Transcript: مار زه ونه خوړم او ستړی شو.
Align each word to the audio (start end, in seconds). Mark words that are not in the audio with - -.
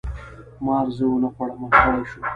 مار 0.65 0.87
زه 0.97 1.05
ونه 1.07 1.29
خوړم 1.35 1.59
او 1.63 1.69
ستړی 1.75 2.03
شو. 2.09 2.19